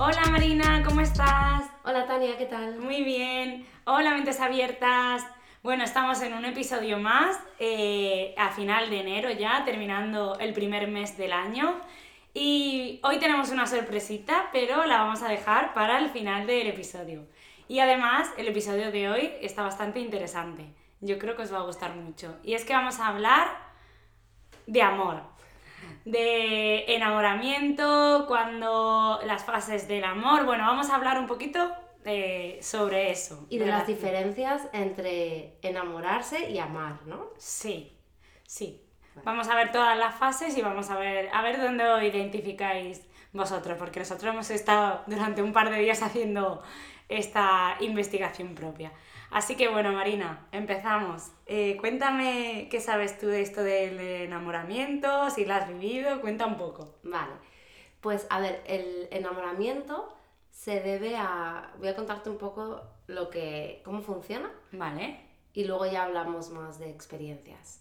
[0.00, 1.64] Hola Marina, ¿cómo estás?
[1.82, 2.78] Hola Tania, ¿qué tal?
[2.78, 3.66] Muy bien.
[3.82, 5.26] Hola mentes abiertas.
[5.64, 10.86] Bueno, estamos en un episodio más, eh, a final de enero ya, terminando el primer
[10.86, 11.80] mes del año.
[12.32, 17.26] Y hoy tenemos una sorpresita, pero la vamos a dejar para el final del episodio.
[17.66, 20.64] Y además, el episodio de hoy está bastante interesante.
[21.00, 22.36] Yo creo que os va a gustar mucho.
[22.44, 23.48] Y es que vamos a hablar
[24.68, 25.37] de amor
[26.04, 30.44] de enamoramiento, cuando las fases del amor.
[30.46, 31.70] Bueno, vamos a hablar un poquito
[32.04, 33.46] eh, sobre eso.
[33.50, 37.26] Y de, las diferencias entre enamorarse y amar, ¿no?
[37.36, 37.98] Sí,
[38.46, 38.84] sí.
[39.24, 43.02] Vamos a ver todas las fases y vamos a ver, a ver dónde os identificáis
[43.32, 46.62] vosotros, porque nosotros hemos estado durante un par de días haciendo
[47.08, 48.92] esta investigación propia.
[49.30, 51.32] Así que bueno, Marina, empezamos.
[51.46, 56.56] Eh, cuéntame qué sabes tú de esto del enamoramiento, si lo has vivido, cuenta un
[56.56, 56.94] poco.
[57.02, 57.32] Vale,
[58.00, 60.14] pues a ver, el enamoramiento
[60.50, 61.72] se debe a...
[61.78, 64.50] Voy a contarte un poco lo que, cómo funciona.
[64.72, 65.20] Vale.
[65.52, 67.80] Y luego ya hablamos más de experiencias.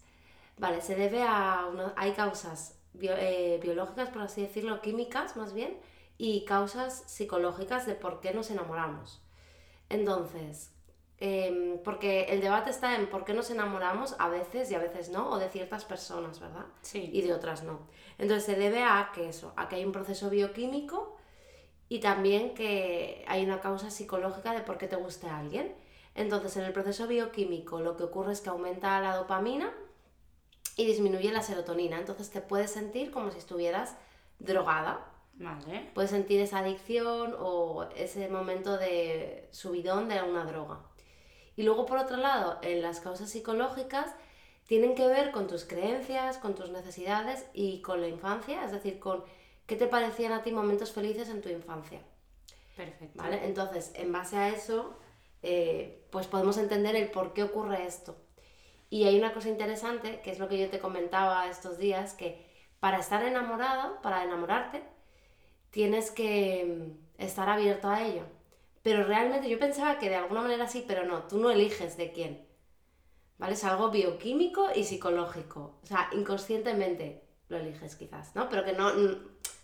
[0.58, 1.68] Vale, se debe a...
[1.96, 5.78] hay causas eh, biológicas, por así decirlo, químicas más bien,
[6.18, 9.22] y causas psicológicas de por qué nos enamoramos.
[9.90, 10.72] Entonces,
[11.20, 15.10] Em, porque el debate está en por qué nos enamoramos a veces y a veces
[15.10, 16.66] no, o de ciertas personas, ¿verdad?
[16.82, 17.10] Sí.
[17.12, 17.80] Y de otras no.
[18.20, 21.18] Entonces se debe a que eso, a que hay un proceso bioquímico
[21.90, 25.76] y también que hay una causa psicológica de por qué te guste a alguien.
[26.14, 29.74] Entonces en el proceso bioquímico lo que ocurre es que aumenta la dopamina
[30.76, 31.98] y disminuye la serotonina.
[31.98, 33.96] Entonces te puedes sentir como si estuvieras
[34.38, 35.14] drogada.
[35.34, 35.90] Vale.
[35.94, 40.80] Puedes sentir esa adicción o ese momento de subidón de una droga.
[41.58, 44.14] Y luego, por otro lado, en las causas psicológicas
[44.68, 49.00] tienen que ver con tus creencias, con tus necesidades y con la infancia, es decir,
[49.00, 49.26] con
[49.66, 52.00] qué te parecían a ti momentos felices en tu infancia.
[52.76, 53.22] Perfecto.
[53.22, 53.46] ¿Vale?
[53.46, 54.98] Entonces, en base a eso,
[55.42, 58.16] eh, pues podemos entender el por qué ocurre esto.
[58.90, 62.46] Y hay una cosa interesante, que es lo que yo te comentaba estos días, que
[62.80, 64.84] para estar enamorado, para enamorarte,
[65.72, 66.66] tienes que
[67.18, 68.24] mm, estar abierto a ello.
[68.88, 72.14] Pero realmente yo pensaba que de alguna manera sí, pero no, tú no eliges de
[72.14, 72.48] quién.
[73.38, 73.52] ¿Vale?
[73.52, 75.82] Es algo bioquímico y psicológico.
[75.84, 78.48] O sea, inconscientemente lo eliges quizás, ¿no?
[78.48, 78.90] Pero que no,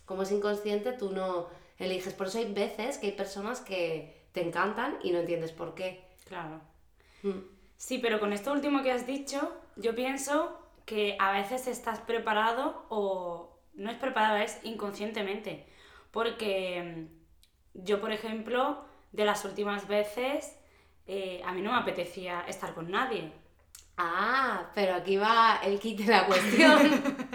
[0.04, 1.48] como es inconsciente, tú no
[1.78, 2.12] eliges.
[2.12, 6.04] Por eso hay veces que hay personas que te encantan y no entiendes por qué.
[6.28, 6.60] Claro.
[7.22, 7.48] Mm.
[7.78, 12.84] Sí, pero con esto último que has dicho, yo pienso que a veces estás preparado
[12.90, 15.64] o no es preparado, es inconscientemente.
[16.10, 17.08] Porque
[17.74, 18.84] mm, yo, por ejemplo,
[19.14, 20.56] de las últimas veces,
[21.06, 23.32] eh, a mí no me apetecía estar con nadie.
[23.96, 26.90] Ah, pero aquí va el kit de la cuestión.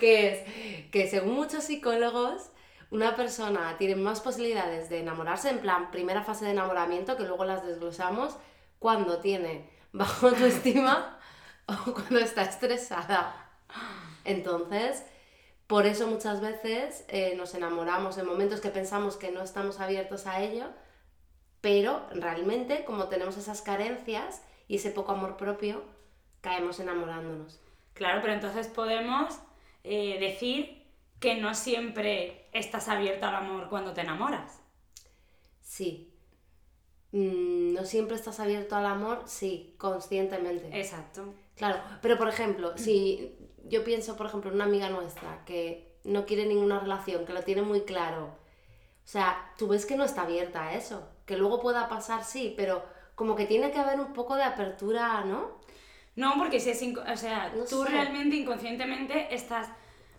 [0.00, 2.50] que es que según muchos psicólogos,
[2.90, 7.44] una persona tiene más posibilidades de enamorarse, en plan, primera fase de enamoramiento, que luego
[7.44, 8.38] las desglosamos,
[8.78, 11.18] cuando tiene bajo autoestima
[11.68, 13.50] o cuando está estresada.
[14.24, 15.04] Entonces,
[15.66, 20.26] por eso muchas veces eh, nos enamoramos en momentos que pensamos que no estamos abiertos
[20.26, 20.66] a ello,
[21.60, 25.82] pero realmente como tenemos esas carencias y ese poco amor propio,
[26.40, 27.60] caemos enamorándonos.
[27.94, 29.38] Claro, pero entonces podemos
[29.82, 30.84] eh, decir
[31.20, 34.60] que no siempre estás abierto al amor cuando te enamoras.
[35.62, 36.12] Sí.
[37.12, 40.68] Mm, no siempre estás abierto al amor, sí, conscientemente.
[40.78, 41.32] Exacto.
[41.56, 46.26] Claro, pero por ejemplo, si yo pienso, por ejemplo, en una amiga nuestra que no
[46.26, 48.26] quiere ninguna relación, que lo tiene muy claro.
[49.04, 51.08] O sea, tú ves que no está abierta a eso.
[51.26, 52.84] Que luego pueda pasar, sí, pero
[53.14, 55.58] como que tiene que haber un poco de apertura, ¿no?
[56.16, 56.82] No, porque si es.
[56.82, 59.68] O sea, tú realmente inconscientemente estás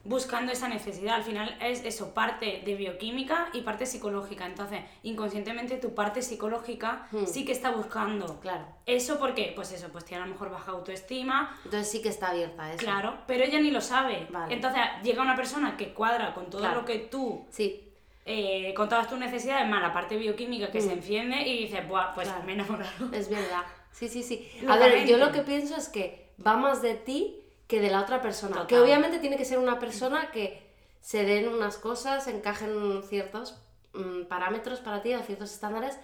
[0.05, 1.15] buscando esa necesidad.
[1.15, 4.45] Al final es eso, parte de bioquímica y parte psicológica.
[4.45, 7.25] Entonces, inconscientemente tu parte psicológica hmm.
[7.25, 8.39] sí que está buscando.
[8.39, 8.65] Claro.
[8.85, 9.51] ¿Eso por qué?
[9.55, 11.59] Pues eso, pues tiene a lo mejor baja autoestima.
[11.65, 12.77] Entonces sí que está abierta eso.
[12.77, 14.27] Claro, pero ella ni lo sabe.
[14.49, 17.45] Entonces llega una persona que cuadra con todo lo que tú...
[17.49, 17.81] Sí.
[18.27, 20.97] Eh, con todas tus necesidades, más la parte bioquímica que se hmm.
[20.97, 23.11] enciende y dices, Buah, pues me he enamorado.
[23.11, 23.61] Es verdad.
[23.91, 24.49] Sí, sí, sí.
[24.67, 28.01] A ver, yo lo que pienso es que va más de ti que de la
[28.01, 28.67] otra persona.
[28.67, 30.63] Que obviamente tiene que ser una persona que
[31.01, 33.57] se den unas cosas, encajen ciertos
[33.93, 35.97] mm, parámetros para ti o ciertos estándares,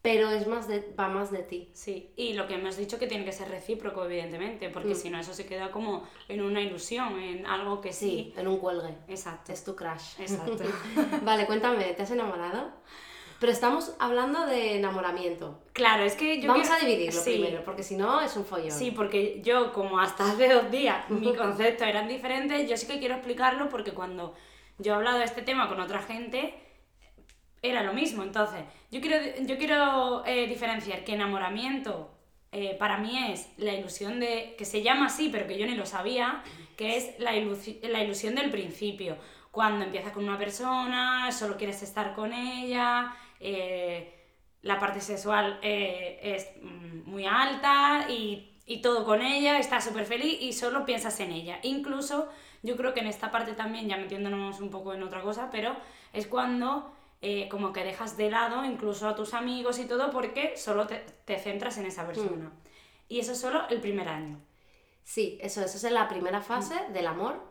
[0.00, 1.70] pero es más de, va más de ti.
[1.74, 4.94] Sí, y lo que hemos dicho que tiene que ser recíproco, evidentemente, porque Mm.
[4.96, 8.32] si no eso se queda como en una ilusión, en algo que sí.
[8.32, 8.94] Sí, en un cuelgue.
[9.08, 9.52] Exacto.
[9.52, 10.20] Es tu crush.
[10.20, 10.64] Exacto.
[11.22, 12.70] vale, cuéntame, ¿te has enamorado?
[13.40, 15.62] Pero estamos hablando de enamoramiento.
[15.72, 17.38] Claro, es que yo Vamos quiero- a dividirlo Sí.
[17.38, 18.72] primero, porque si no es un follón.
[18.72, 22.98] Sí, porque yo, como hasta hace dos días, mi concepto eran diferentes, yo sí que
[22.98, 24.34] quiero explicarlo porque cuando
[24.78, 26.54] yo he hablado de este tema con otra gente,
[27.62, 28.22] era lo mismo.
[28.24, 32.10] Entonces, yo quiero, yo quiero eh, diferenciar que enamoramiento
[32.50, 35.74] eh, para mí es la ilusión de, que se llama así, pero que yo ni
[35.74, 36.42] lo sabía,
[36.76, 39.16] que es la, ilusi- la ilusión del principio.
[39.50, 44.14] Cuando empiezas con una persona, solo quieres estar con ella, eh,
[44.62, 50.04] la parte sexual eh, es mm, muy alta y, y todo con ella, estás súper
[50.06, 51.58] feliz y solo piensas en ella.
[51.62, 52.28] Incluso
[52.62, 55.76] yo creo que en esta parte también, ya metiéndonos un poco en otra cosa, pero
[56.12, 60.56] es cuando eh, como que dejas de lado incluso a tus amigos y todo porque
[60.56, 62.52] solo te, te centras en esa persona.
[63.08, 64.40] Y eso es solo el primer año.
[65.02, 66.92] Sí, eso, eso es en la primera fase Mm.
[66.92, 67.42] del amor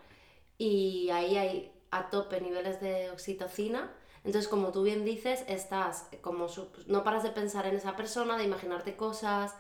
[0.58, 3.92] y ahí hay a tope niveles de oxitocina.
[4.24, 8.38] Entonces, como tú bien dices, estás como su- no paras de pensar en esa persona,
[8.38, 9.56] de imaginarte cosas,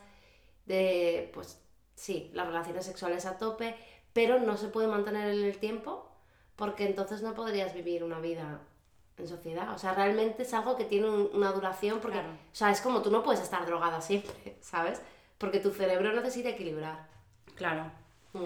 [0.65, 1.61] de pues
[1.95, 3.75] sí, las relaciones sexuales a tope,
[4.13, 6.09] pero no se puede mantener en el tiempo
[6.55, 8.59] porque entonces no podrías vivir una vida
[9.17, 9.73] en sociedad.
[9.73, 12.33] O sea, realmente es algo que tiene un- una duración porque, Claro.
[12.33, 15.01] o sea, es como tú no puedes estar drogada siempre, ¿sabes?
[15.37, 17.07] Porque tu cerebro necesita equilibrar.
[17.55, 17.91] Claro.
[18.33, 18.45] Mm.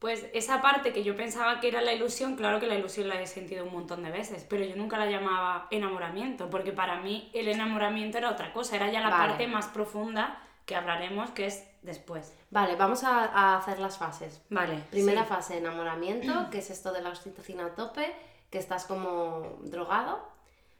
[0.00, 3.20] Pues esa parte que yo pensaba que era la ilusión, claro que la ilusión la
[3.20, 7.30] he sentido un montón de veces, pero yo nunca la llamaba enamoramiento, porque para mí
[7.34, 9.28] el enamoramiento era otra cosa, era ya la Vale.
[9.28, 12.34] parte más profunda que hablaremos, que es después.
[12.50, 14.40] Vale, vamos a, a hacer las fases.
[14.48, 14.82] Vale.
[14.90, 15.28] Primera sí.
[15.28, 18.10] fase, enamoramiento, que es esto de la oxitocina a tope,
[18.48, 20.26] que estás como drogado.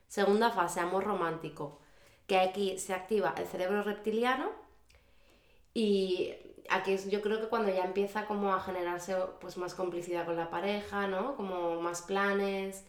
[0.08, 1.78] Segunda fase, amor romántico,
[2.26, 4.50] que aquí se activa el cerebro reptiliano
[5.74, 6.34] y
[6.70, 10.36] aquí es, yo creo que cuando ya empieza como a generarse pues más complicidad con
[10.36, 11.36] la pareja, ¿no?
[11.36, 12.84] Como más planes,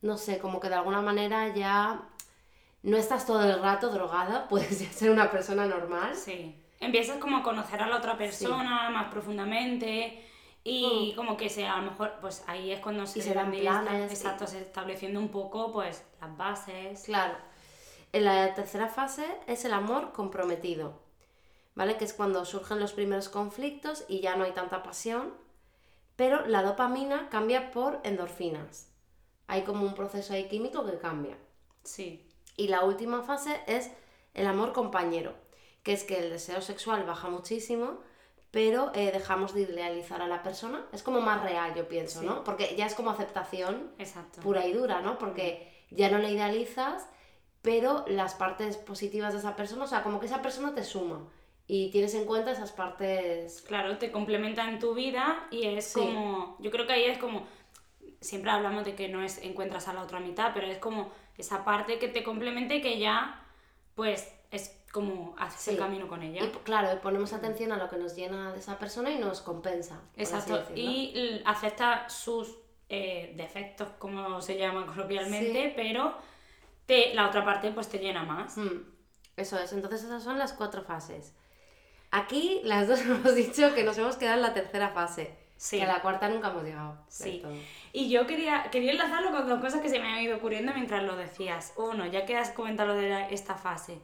[0.00, 2.02] no sé, como que de alguna manera ya
[2.82, 6.16] no estás todo el rato drogada, puedes ya ser una persona normal.
[6.16, 6.58] Sí.
[6.80, 10.26] Empiezas como a conocer a la otra persona más profundamente
[10.64, 13.22] y como que se, a lo mejor, pues ahí es cuando se, Mm.
[13.22, 17.02] se dan planes, exacto, se estableciendo un poco pues las bases.
[17.04, 17.34] Claro.
[18.12, 21.00] En la tercera fase es el amor comprometido,
[21.74, 21.96] ¿vale?
[21.96, 25.34] Que es cuando surgen los primeros conflictos y ya no hay tanta pasión,
[26.16, 28.88] pero la dopamina cambia por endorfinas.
[29.46, 31.36] Hay como un proceso ahí químico que cambia.
[31.82, 32.28] Sí.
[32.56, 33.90] Y la última fase es
[34.34, 35.34] el amor compañero,
[35.82, 37.98] que es que el deseo sexual baja muchísimo,
[38.50, 40.84] pero eh, dejamos de idealizar a la persona.
[40.92, 42.26] Es como más real, yo pienso, Sí.
[42.26, 42.44] ¿no?
[42.44, 44.42] Porque ya es como aceptación Exacto.
[44.42, 45.18] pura y dura, ¿no?
[45.18, 47.06] Porque ya no le idealizas,
[47.62, 51.20] pero las partes positivas de esa persona, o sea, como que esa persona te suma
[51.74, 53.62] y tienes en cuenta esas partes...
[53.62, 56.00] Claro, te complementa en tu vida y es Sí.
[56.00, 57.46] como, yo creo que ahí es como,
[58.20, 61.64] siempre hablamos de que no es encuentras a la otra mitad, pero es como esa
[61.64, 63.42] parte que te complementa y que ya,
[63.94, 65.70] pues, es como haces Sí.
[65.70, 66.44] el camino con ella.
[66.44, 69.98] Y claro, ponemos atención a lo que nos llena de esa persona y nos compensa.
[70.18, 72.54] Exacto, y acepta sus
[72.90, 75.72] eh, defectos, como se llaman coloquialmente, Sí.
[75.74, 76.14] pero
[76.84, 78.58] te, la otra parte pues te llena más.
[78.58, 78.82] Mm,
[79.38, 81.34] Eso es, entonces esas son las cuatro fases.
[82.12, 85.36] Aquí las dos hemos dicho que nos hemos quedado en la tercera fase.
[85.56, 85.76] Sí.
[85.78, 86.96] Que a la cuarta nunca hemos llegado.
[87.08, 87.38] Sí.
[87.42, 87.52] todo.
[87.92, 91.02] Y yo quería, quería enlazarlo con dos cosas que se me han ido ocurriendo mientras
[91.04, 91.72] lo decías.
[91.76, 93.98] Uno, ya que has comentado lo de la- esta fase.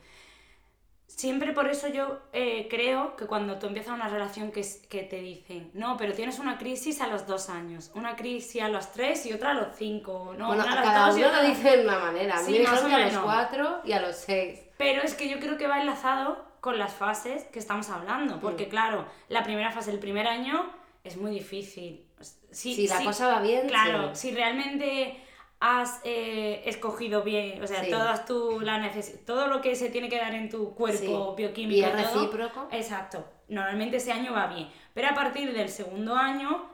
[1.06, 5.16] Siempre por eso yo eh, creo que cuando tú empiezas una relación que, que te
[5.20, 9.24] dicen, no, pero tienes una crisis a los dos años, una crisis a los tres
[9.26, 11.42] y otra a los cinco, no, bueno, una a los cada dos y uno otra
[11.42, 12.38] lo dice de una manera.
[12.38, 14.60] A mí Sí, me más o a los cuatro y a los seis.
[14.76, 18.66] Pero es que yo creo que va enlazado con las fases que estamos hablando, porque
[18.66, 18.70] Mm.
[18.70, 20.70] claro, la primera fase, el primer año,
[21.04, 22.04] es muy difícil.
[22.50, 24.28] Si, Si la si- cosa va bien, Claro, sí.
[24.30, 25.22] si realmente
[25.60, 27.90] has eh, escogido bien, o sea, Sí.
[27.90, 31.42] todas tu, la neces- todo lo que se tiene que dar en tu cuerpo Sí.
[31.42, 32.68] bioquímico Y es todo, recíproco.
[32.70, 33.24] Exacto.
[33.48, 34.68] Normalmente ese año va bien.
[34.94, 36.68] Pero a partir del segundo año,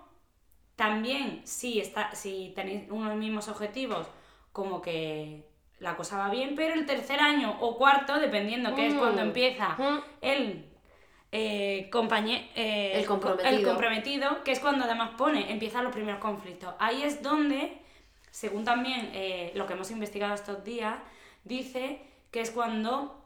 [0.76, 4.06] también si, está, si tenéis unos mismos objetivos,
[4.52, 5.48] como que
[5.84, 8.98] la cosa va bien, pero el tercer año o cuarto, dependiendo que es Mm.
[8.98, 10.00] cuando empieza Mm.
[10.22, 10.70] el
[11.36, 13.48] eh, compañe- eh, El comprometido.
[13.50, 16.72] el comprometido, que es cuando además pone, empiezan los primeros conflictos.
[16.78, 17.76] Ahí es donde,
[18.30, 20.96] según también eh, lo que hemos investigado estos días,
[21.42, 22.00] dice
[22.30, 23.20] que es cuando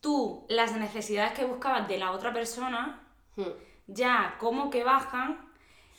[0.00, 3.00] tú las necesidades que buscabas de la otra persona
[3.36, 3.42] Mm.
[3.86, 5.40] ya como que bajan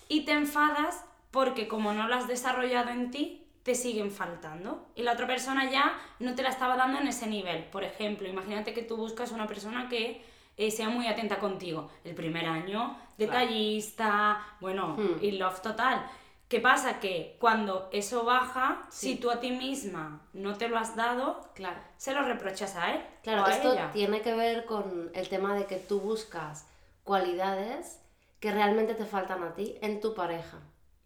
[0.10, 4.88] y te enfadas porque como no lo has desarrollado en ti, te siguen faltando.
[4.96, 7.66] Y la otra persona ya no te la estaba dando en ese nivel.
[7.66, 10.26] Por ejemplo, imagínate que tú buscas una persona que
[10.58, 11.92] eh, sea muy atenta contigo.
[12.04, 15.18] El primer año, detallista, bueno, Hmm.
[15.24, 16.04] y love total.
[16.48, 17.00] ¿Qué pasa?
[17.00, 21.80] Que cuando eso baja, si tú a ti misma no te lo has dado, Claro.
[21.98, 23.02] se lo reprochas a él.
[23.22, 23.92] Claro, o a esto ella.
[23.94, 26.68] tiene que ver con el tema de que tú buscas
[27.04, 28.00] cualidades
[28.40, 30.58] que realmente te faltan a ti en tu pareja.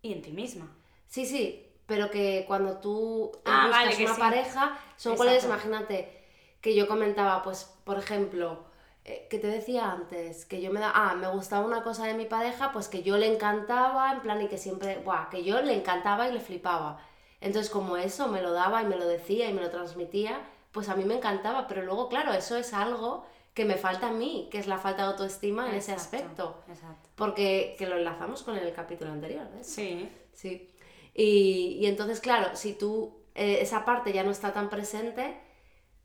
[0.02, 0.68] Y en ti misma.
[1.08, 4.20] Sí, sí, pero que cuando tú Ah, buscas vale, una sí.
[4.22, 5.46] pareja, son Exacto.
[5.48, 6.24] imagínate,
[6.62, 8.64] que yo comentaba, pues, por ejemplo,
[9.06, 12.14] eh, que te decía antes, que yo me da, ah, me gustaba una cosa de
[12.14, 15.62] mi pareja, pues que yo le encantaba, en plan, y que siempre, buah, que yo
[15.62, 17.00] le encantaba y le flipaba.
[17.42, 20.40] Entonces, como eso me lo daba y me lo decía y me lo transmitía,
[20.72, 24.12] pues a mí me encantaba, pero luego, claro, eso es algo que me falta a
[24.12, 26.64] mí, que es la falta de autoestima en ese Exacto, aspecto.
[26.70, 27.10] Exacto.
[27.16, 29.68] Porque que lo enlazamos con el capítulo anterior, ¿ves?
[29.68, 30.10] Sí.
[30.34, 30.73] Sí.
[31.14, 35.38] Y, y entonces, claro, si tú eh, esa parte ya no está tan presente,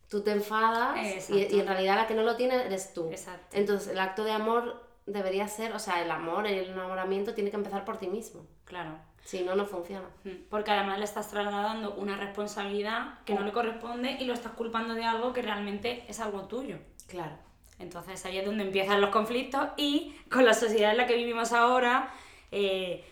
[0.09, 3.09] tú te enfadas y, en realidad la que no lo tiene eres tú.
[3.11, 3.57] Exacto.
[3.57, 7.57] Entonces, el acto de amor debería ser, o sea, el amor, el enamoramiento tiene que
[7.57, 8.47] empezar por ti mismo.
[8.65, 8.99] Claro.
[9.25, 10.09] Si no, no funciona.
[10.25, 13.39] Mm, Porque además le estás trasladando una responsabilidad que Oh.
[13.39, 16.79] no le corresponde y lo estás culpando de algo que realmente es algo tuyo.
[17.07, 17.37] Claro.
[17.79, 21.53] Entonces ahí es donde empiezan los conflictos y con la sociedad en la que vivimos
[21.53, 22.11] ahora,
[22.51, 23.05] eh,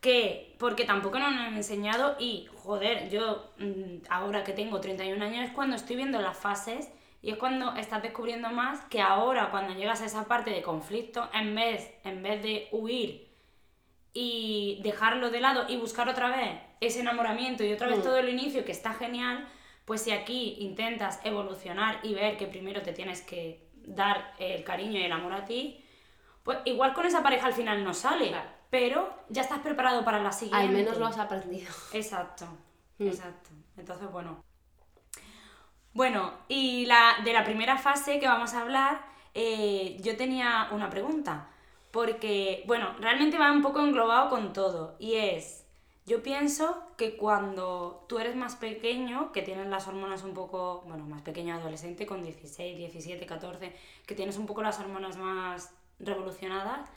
[0.00, 5.44] que porque tampoco nos han enseñado y joder, yo mm, ahora que tengo 31 años
[5.46, 6.88] es cuando estoy viendo las fases
[7.22, 11.28] y es cuando estás descubriendo más que ahora cuando llegas a esa parte de conflicto,
[11.34, 13.28] en vez, en vez de huir
[14.12, 18.02] y dejarlo de lado y buscar otra vez ese enamoramiento y otra vez Mm.
[18.02, 19.46] todo el inicio que está genial,
[19.84, 24.98] pues si aquí intentas evolucionar y ver que primero te tienes que dar el cariño
[24.98, 25.84] y el amor a ti,
[26.42, 28.59] pues igual con esa pareja al final no sale, Claro.
[28.70, 30.66] Pero ya estás preparado para la siguiente.
[30.66, 31.70] Al menos lo has aprendido.
[31.92, 32.46] Exacto,
[32.98, 33.06] Mm.
[33.08, 33.50] exacto.
[33.76, 34.42] Entonces, bueno.
[35.92, 39.00] Bueno, y la, de la primera fase que vamos a hablar,
[39.34, 41.48] eh, yo tenía una pregunta.
[41.90, 44.94] Porque, bueno, realmente va un poco englobado con todo.
[45.00, 45.66] Y es,
[46.06, 51.04] yo pienso que cuando tú eres más pequeño, que tienes las hormonas un poco, bueno,
[51.06, 53.74] más pequeño adolescente, con 16, 17, 14,
[54.06, 56.88] que tienes un poco las hormonas más revolucionadas,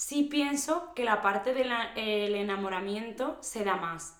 [0.00, 4.18] sí pienso que la parte del enamoramiento se da más.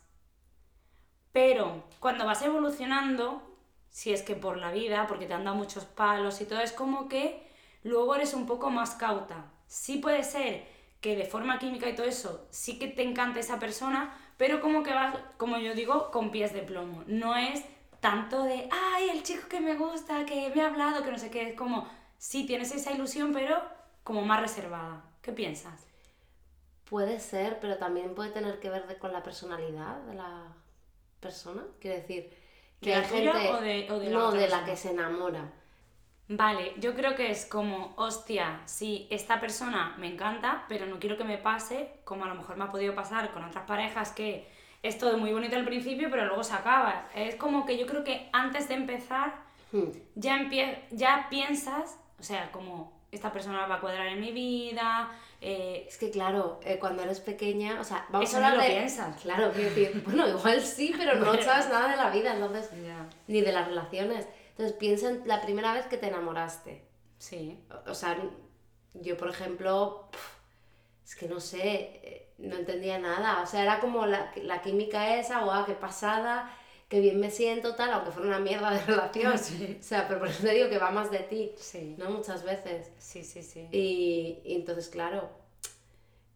[1.33, 3.57] Pero cuando vas evolucionando,
[3.89, 6.73] si es que por la vida, porque te han dado muchos palos y todo, es
[6.73, 7.43] como que
[7.83, 9.47] luego eres un poco más cauta.
[9.69, 10.67] Sí puede ser
[11.01, 14.83] que de forma química y todo eso, sí que te encanta esa persona, pero como
[14.83, 17.05] que vas, como yo digo, con pies de plomo.
[17.07, 17.65] No es
[18.01, 21.31] tanto de, ay, el chico que me gusta, que me ha hablado, que no sé
[21.31, 23.63] qué, es como, sí tienes esa ilusión, pero
[24.05, 25.10] como más reservada.
[25.23, 25.87] ¿Qué piensas?
[26.89, 30.49] Puede ser, pero también puede tener que ver de- con la personalidad de la
[31.21, 31.63] persona.
[31.81, 32.31] Quiero decir,
[32.81, 33.49] que ¿De la hay gente.
[33.53, 35.53] o de- o de la no, de la que se enamora.
[36.29, 41.17] Vale, yo creo que es como, hostia, sí, esta persona me encanta, pero no quiero
[41.17, 44.49] que me pase como a lo mejor me ha podido pasar con otras parejas que
[44.83, 47.09] es todo muy bonito al principio, pero luego se acaba.
[47.15, 49.35] Es como que yo creo que antes de empezar
[49.73, 49.91] Hmm.
[50.15, 55.11] ya, empie- ya piensas, o sea, como esta persona va a cuadrar en mi vida,
[55.41, 58.63] eh, Es que claro, eh, cuando eres pequeña, o sea, vamos Eso a no hablar
[58.63, 58.79] lo de...
[58.79, 59.21] piensas.
[59.21, 61.43] Claro, quiero decir, bueno, igual sí, pero no Bueno.
[61.43, 62.71] sabes nada de la vida, entonces,
[63.27, 64.27] ni de las relaciones.
[64.51, 66.85] Entonces piensa en la primera vez que te enamoraste.
[67.19, 68.17] sí, O- O sea,
[68.95, 70.09] yo por ejemplo,
[71.05, 71.63] es que no sé,
[72.03, 73.43] eh, no entendía nada.
[73.43, 76.51] O sea, era como la, la química esa, guau, qué pasada,
[76.91, 79.39] qué bien me siento, tal, aunque fuera una mierda de relación.
[79.39, 79.79] Sí.
[79.81, 82.11] O sea, pero por eso te digo que va más de ti, sí, ¿no?
[82.11, 82.91] Muchas veces.
[82.99, 83.67] sí, sí, sí.
[83.73, 85.31] Y, y entonces, claro,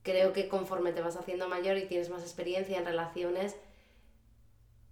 [0.03, 3.57] creo que conforme te vas haciendo mayor y tienes más experiencia en relaciones,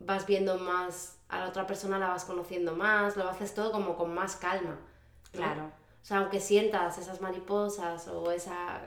[0.01, 3.97] vas viendo más a la otra persona, la vas conociendo más, lo haces todo como
[3.97, 4.79] con más calma.
[5.33, 5.39] ¿no?
[5.39, 5.65] Claro.
[6.03, 8.81] O sea, aunque sientas esas mariposas o esa,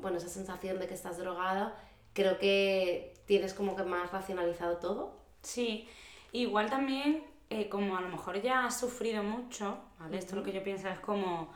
[0.00, 1.76] bueno, esa sensación de que estás drogada,
[2.14, 5.17] creo que tienes como que más racionalizado todo.
[5.42, 5.88] Sí,
[6.32, 10.18] igual también, eh, como a lo mejor ya has sufrido mucho, ¿vale?
[10.18, 11.52] Esto lo que yo pienso es como,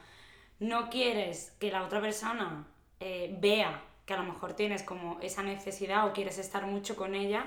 [0.59, 2.67] no quieres que la otra persona
[3.01, 7.15] eh, vea que a lo mejor tienes como esa necesidad o quieres estar mucho con
[7.15, 7.47] ella,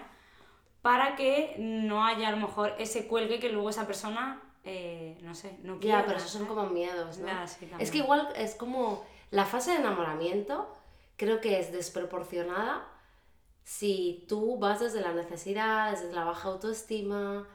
[0.81, 5.33] para que no haya a lo mejor ese cuelgue que luego esa persona, eh, no
[5.33, 6.01] sé, no quiera.
[6.01, 7.27] Ya, pero esos son como miedos, ¿no?
[7.27, 10.75] Ya, sí, es que igual es como la fase de enamoramiento,
[11.17, 12.87] creo que es desproporcionada
[13.65, 17.47] si tú vas desde la necesidad, desde la baja autoestima,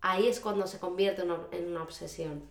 [0.00, 2.48] ahí es cuando se convierte en una, obsesión.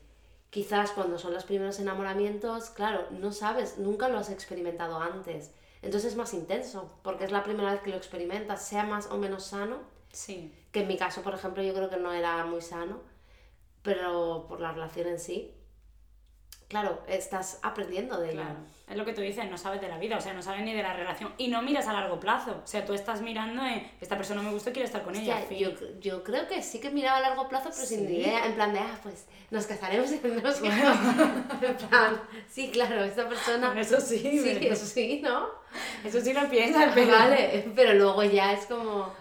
[0.49, 5.51] Quizás cuando son los primeros enamoramientos, claro, no sabes, nunca lo has experimentado antes.
[5.81, 9.17] Entonces es más intenso, porque es la primera vez que lo experimentas, sea más o
[9.17, 9.77] menos sano.
[10.11, 10.53] Sí.
[10.73, 12.99] Que en mi caso, por ejemplo, yo creo que no era muy sano,
[13.81, 15.55] pero por la relación en sí.
[16.67, 18.57] Claro, estás aprendiendo de ella.
[18.89, 20.73] Es lo que tú dices, no sabes de la vida, o sea, no sabes ni
[20.73, 21.31] de la relación.
[21.37, 22.59] Y no miras a largo plazo.
[22.63, 25.37] O sea, tú estás mirando en esta persona me gusta y quiero estar con ella.
[25.47, 25.59] Fin.
[25.59, 28.73] yo, yo creo que sí que miraba a largo plazo, pero sin idea, en plan
[28.73, 30.61] de, ah, pues nos casaremos y hijos.
[30.63, 33.67] en plan, sí, claro, esta persona...
[33.67, 35.47] Bueno, eso sí, sí, pero- eso sí, ¿no?
[36.03, 37.11] Eso sí lo piensas, pero...
[37.11, 39.13] Vale, pero luego ya es como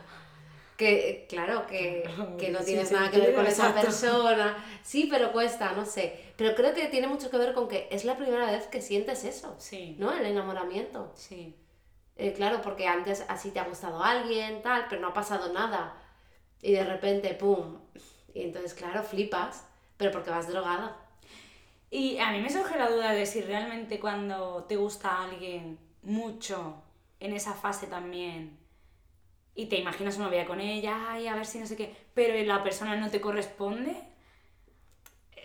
[0.79, 2.09] que, claro, que,
[2.39, 4.57] que no tienes sí, nada que ver con esa persona.
[4.83, 6.28] Sí, pero cuesta, no sé.
[6.39, 9.25] Pero creo que tiene mucho que ver con que es la primera vez que sientes
[9.25, 10.13] eso, Sí, ¿no?
[10.13, 11.11] El enamoramiento.
[11.17, 11.57] sí.
[12.15, 15.97] Eh, claro, porque antes así te ha gustado alguien, tal, pero no ha pasado nada.
[16.63, 17.79] Y de repente, ¡pum!
[18.35, 19.65] Y entonces, claro, flipas,
[19.97, 20.97] pero porque vas drogada.
[21.91, 26.83] Y a mí me surge la duda de si realmente cuando te gusta alguien mucho,
[27.19, 28.57] en esa fase también,
[29.57, 32.41] y te imaginas una vida con ella, ay, a ver si no sé qué, pero
[32.45, 33.97] la persona no te corresponde.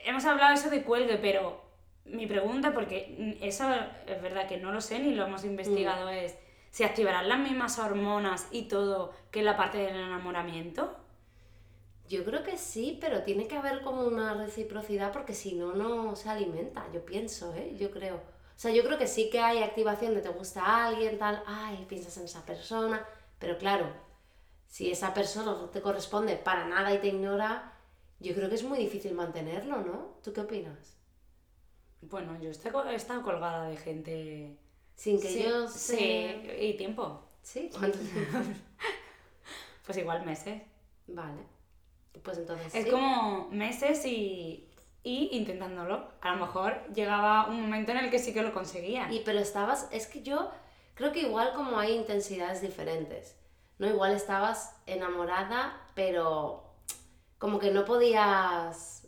[0.04, 1.62] Hemos hablado eso de cuelgue, pero
[2.06, 3.66] mi pregunta, porque eso
[4.06, 6.36] es verdad que no lo sé ni lo hemos investigado, es
[6.72, 10.98] si activarán las mismas hormonas y todo que la parte del enamoramiento.
[12.10, 16.16] Yo creo que sí, pero tiene que haber como una reciprocidad porque si no, no
[16.16, 17.76] se alimenta, yo pienso, ¿eh?
[17.78, 18.16] Yo creo.
[18.16, 21.86] O sea, yo creo que sí que hay activación de te gusta alguien, tal, ay,
[21.88, 23.06] piensas en esa persona,
[23.40, 23.88] pero claro,
[24.68, 27.73] si esa persona no te corresponde para nada y te ignora,
[28.24, 30.16] yo creo que es muy difícil mantenerlo, ¿no?
[30.24, 30.98] ¿Tú qué opinas?
[32.02, 34.58] Bueno, yo he estado colgada de gente...
[34.96, 37.22] Sin que sí, yo sí, y tiempo.
[37.42, 37.70] ¿Sí?
[37.78, 38.38] ¿Cuánto tiempo?
[39.86, 40.62] Pues igual meses.
[41.08, 41.42] Vale.
[42.24, 42.92] Pues entonces Es sí.
[42.92, 44.70] como meses y,
[45.04, 46.10] y intentándolo.
[46.22, 49.12] A lo mejor llegaba un momento en el que sí que lo conseguía.
[49.12, 50.52] Y pero estabas, es que yo
[50.94, 53.36] creo que igual como hay intensidades diferentes,
[53.80, 53.88] ¿no?
[53.88, 56.73] Igual estabas enamorada, pero
[57.44, 59.06] como que no podías,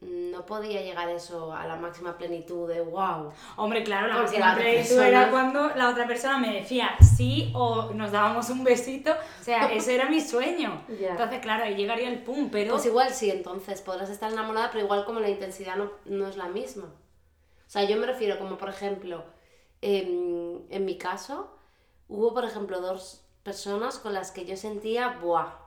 [0.00, 3.30] no podía llegar eso a la máxima plenitud de wow.
[3.56, 7.92] Hombre, claro, la máxima plenitud persona- era cuando la otra persona me decía sí o
[7.92, 9.12] nos dábamos un besito.
[9.12, 10.82] O sea, eso era mi sueño.
[10.88, 12.72] Entonces, claro, ahí llegaría el pum, pero...
[12.72, 16.38] Pues igual sí, entonces podrás estar enamorada, pero igual como la intensidad no, no es
[16.38, 16.86] la misma.
[16.86, 19.24] O sea, yo me refiero como, por ejemplo,
[19.82, 21.54] en, en mi caso,
[22.08, 25.65] hubo, por ejemplo, dos personas con las que yo sentía, ¡buah!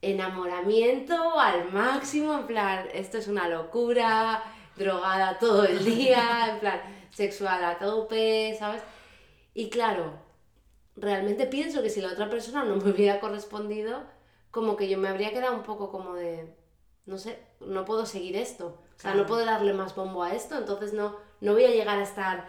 [0.00, 4.42] Enamoramiento al máximo, en plan, esto es una locura,
[4.76, 6.80] drogada todo el día, en plan,
[7.10, 8.82] sexual a tope, ¿sabes?
[9.54, 10.12] Y claro,
[10.96, 14.02] realmente pienso que si la otra persona no me hubiera correspondido,
[14.50, 16.54] como que yo me habría quedado un poco como de,
[17.06, 18.66] no sé, no puedo seguir esto.
[18.66, 19.18] O sea, Claro.
[19.20, 22.48] no puedo darle más bombo a esto, entonces no, no voy a llegar a estar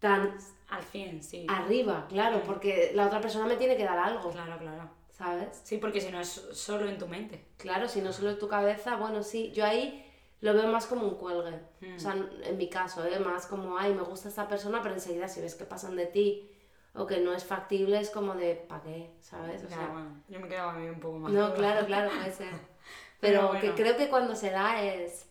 [0.00, 0.36] tan
[0.68, 1.46] Al fin, sí.
[1.48, 4.90] arriba, claro, porque la otra persona me tiene que dar algo, Claro, claro.
[5.20, 5.60] ¿Sabes?
[5.64, 7.44] Sí, porque si no es solo en tu mente.
[7.58, 10.06] Claro, si no solo en tu cabeza, bueno, sí, yo ahí
[10.40, 11.60] lo veo más como un cuelgue.
[11.82, 11.96] Mm.
[11.96, 13.18] O sea, en mi caso, ¿eh?
[13.18, 16.50] más como, ay, me gusta esta persona, pero enseguida si ves que pasan de ti
[16.94, 19.10] o que no es factible, es como de, ¿para qué?
[19.20, 19.62] ¿Sabes?
[19.62, 21.32] O Ya, sea, bueno, yo me quedaba a mí un poco más.
[21.32, 22.48] no, claro, claro, puede ser.
[23.20, 23.60] Pero Pero bueno.
[23.60, 25.26] que creo que cuando se da es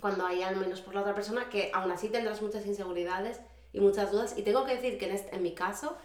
[0.00, 3.40] cuando hay al menos por la otra persona, que aún así tendrás muchas inseguridades
[3.72, 4.38] y muchas dudas.
[4.38, 5.96] Y tengo que decir que en, este- en mi caso,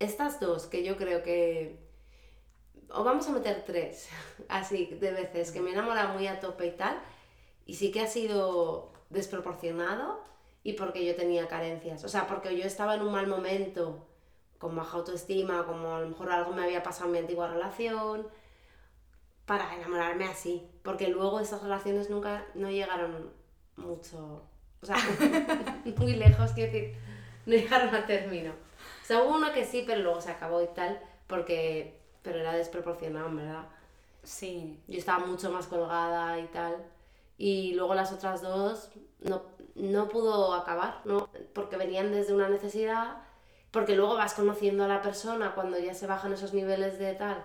[0.00, 1.86] estas dos que yo creo que...
[2.90, 4.08] O vamos a meter tres,
[4.48, 6.98] así, de veces, que me he enamorado muy a tope y tal.
[7.66, 10.22] Y sí que ha sido desproporcionado
[10.62, 12.04] y porque yo tenía carencias.
[12.04, 14.06] O sea, porque yo estaba en un mal momento,
[14.58, 18.26] con baja autoestima, como a lo mejor algo me había pasado en mi antigua relación,
[19.46, 20.68] para enamorarme así.
[20.82, 23.32] Porque luego esas relaciones nunca, no llegaron
[23.76, 24.42] mucho,
[24.82, 24.96] o sea,
[25.96, 26.96] muy lejos, quiero decir,
[27.46, 28.52] no llegaron a término.
[29.10, 33.64] O uno que sí, pero luego se acabó y tal, porque, pero era desproporcionado, verdad.
[34.22, 36.76] Sí, Yo estaba mucho más colgada y tal.
[37.38, 39.40] Y luego las otras dos no,
[39.74, 41.30] no pudo acabar, ¿no?
[41.54, 43.22] Porque venían desde una necesidad,
[43.70, 47.42] porque luego vas conociendo a la persona cuando ya se bajan esos niveles de tal,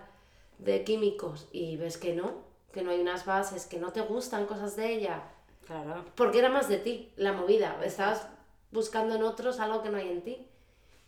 [0.58, 2.32] de químicos, y ves que no,
[2.70, 5.22] que no hay unas bases, que no te gustan cosas de ella,
[5.66, 6.04] claro.
[6.14, 7.80] porque era más de ti la movida.
[7.82, 8.28] Estabas
[8.70, 10.46] buscando en otros algo que no hay en ti.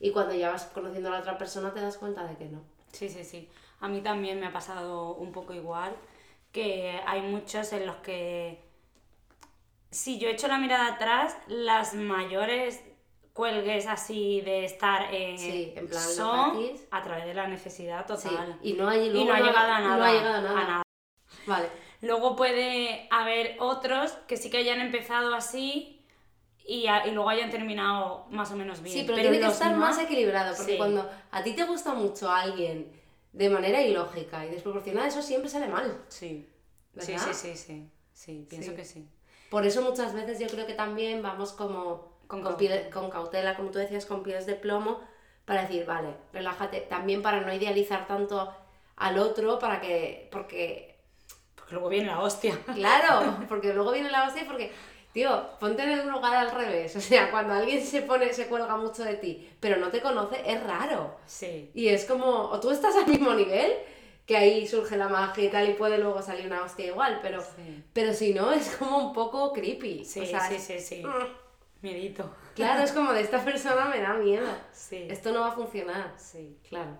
[0.00, 2.75] Y cuando ya vas conociendo a la otra persona te das cuenta de que no.
[2.96, 3.48] Sí, sí, sí.
[3.80, 5.94] A mí también me ha pasado un poco igual,
[6.50, 8.64] que hay muchos en los que
[9.90, 12.82] si yo echo la mirada atrás, las mayores
[13.32, 16.59] cuelgues así de estar en, Sí, en plan, son
[16.90, 18.59] a través de la necesidad Sí, total.
[18.62, 19.96] y no hay Y luego no ha llegado a nada.
[19.96, 20.61] No ha llegado a nada.
[20.61, 20.82] a nada.
[21.46, 21.68] Vale.
[22.00, 25.95] Luego puede haber otros que sí que hayan empezado así
[26.66, 28.98] y, a- y luego hayan terminado más o menos bien.
[28.98, 30.79] Sí, pero, tiene que estar demás- más equilibrado, porque Sí.
[30.79, 32.90] cuando a ti te gusta mucho a alguien
[33.33, 36.02] de manera ilógica y desproporcionada, eso siempre sale mal.
[36.09, 36.48] Sí.
[36.98, 37.90] Sí, sí, sí, sí.
[38.12, 38.76] Sí, pienso Sí.
[38.76, 39.09] que sí.
[39.50, 42.76] Por eso muchas veces yo creo que también vamos como Con con, cautela.
[42.76, 45.00] piel- con cautela, como tú decías, con pies de plomo,
[45.44, 46.81] para decir, vale, relájate.
[46.81, 48.52] También para no idealizar tanto
[48.96, 50.96] al otro, para que, porque,
[51.55, 52.59] Porque luego viene la hostia.
[52.74, 54.72] claro, porque luego viene la hostia porque,
[55.16, 56.94] tío, ponte en un lugar al revés.
[56.94, 60.42] O sea, cuando alguien se pone, se cuelga mucho de ti, pero no te conoce,
[60.44, 61.16] es raro.
[61.24, 61.70] Sí.
[61.72, 63.72] Y es como, o tú estás al mismo nivel,
[64.26, 67.40] que ahí surge la magia y tal, y puede luego salir una hostia igual, pero,
[67.40, 67.83] Sí.
[67.94, 70.05] pero si no, es como un poco creepy.
[70.05, 71.02] Sí, o sea, sí, sí, sí.
[71.02, 71.81] Mm.
[71.81, 72.31] Miedito.
[72.55, 74.46] Claro, es como de esta persona me da miedo.
[74.72, 75.07] Sí.
[75.09, 76.12] Esto no va a funcionar.
[76.18, 76.59] Sí.
[76.68, 76.98] Claro.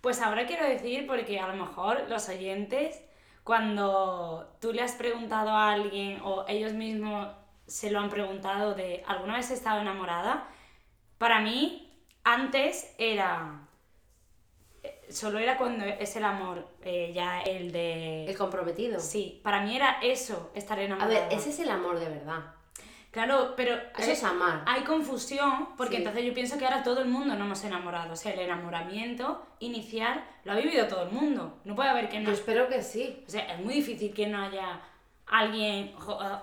[0.00, 3.00] Pues ahora quiero decir, porque a lo mejor los oyentes,
[3.46, 7.28] cuando tú le has preguntado a alguien o ellos mismos
[7.68, 10.48] se lo han preguntado de ¿alguna vez he estado enamorada?
[11.16, 13.68] Para mí, antes era...
[15.08, 18.26] Solo era cuando es el amor, eh, ya el de...
[18.26, 18.98] El comprometido.
[18.98, 21.28] Sí, para mí era eso, estar A enamorada.
[21.28, 22.55] ver, ese es el amor de verdad.
[23.10, 24.62] Claro, pero Eso eh, es amar.
[24.66, 26.02] hay confusión porque Sí.
[26.02, 28.12] entonces yo pienso que ahora todo el mundo no hemos enamorado.
[28.12, 31.58] O sea, el enamoramiento inicial lo ha vivido todo el mundo.
[31.64, 32.26] No puede haber que no.
[32.28, 33.22] Yo espero que sí.
[33.26, 34.80] O sea, es muy difícil que no haya
[35.28, 35.86] alguien.
[35.86, 35.94] eh,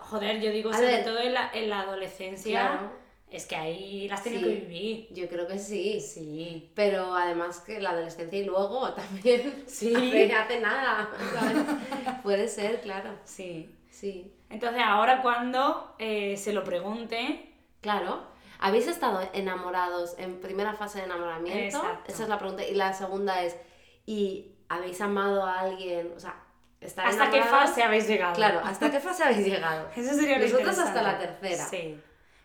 [0.01, 1.03] Joder, yo digo, A sobre ver.
[1.05, 2.59] todo en la, en la adolescencia.
[2.69, 3.03] Claro.
[3.29, 4.29] Es que ahí las Sí.
[4.31, 5.07] que vivir.
[5.11, 5.99] Yo creo que sí.
[5.99, 6.71] Sí.
[6.75, 9.93] Pero además que la adolescencia y luego también Sí.
[9.95, 11.09] hace, hace nada.
[11.33, 11.57] ¿sabes?
[12.23, 13.11] Puede ser, claro.
[13.25, 13.69] Sí.
[13.93, 14.33] Sí.
[14.49, 17.53] Entonces, ahora cuando eh, se lo pregunte,
[17.83, 18.23] Claro.
[18.59, 21.77] ¿Habéis estado enamorados en primera fase de enamoramiento?
[21.77, 22.11] Exacto.
[22.11, 22.65] Esa es la pregunta.
[22.65, 23.57] Y la segunda es,
[24.05, 26.13] ¿y habéis amado a alguien?
[26.15, 26.41] O sea,
[26.79, 28.33] ¿estar ¿hasta qué fase habéis llegado?
[28.33, 29.89] Claro, ¿hasta qué fase habéis llegado?
[29.95, 31.65] Eso sería lo Nosotros hasta la tercera.
[31.65, 31.99] Sí.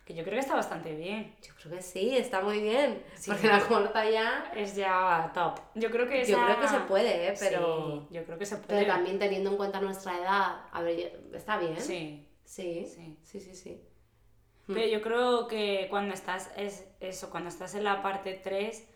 [0.09, 1.35] Que yo creo que está bastante bien.
[1.43, 3.03] Yo creo que sí, está muy bien.
[3.13, 3.29] Sí.
[3.29, 4.51] Porque la cuarta ya.
[4.55, 5.59] Es ya top.
[5.75, 7.35] Yo creo que Yo esa- creo que se puede, ¿eh?
[7.39, 8.79] Pero, Sí, yo creo que se puede.
[8.79, 11.79] pero también teniendo en cuenta nuestra edad, a ver, está bien.
[11.79, 12.27] Sí.
[12.43, 13.19] Sí, Sí.
[13.23, 13.83] sí, sí, sí.
[14.65, 18.87] Pero yo creo que cuando estás, es eso, cuando estás en la parte 3,